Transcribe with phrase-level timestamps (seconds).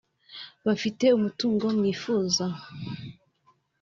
[0.65, 2.45] bafite umutungo mwifuza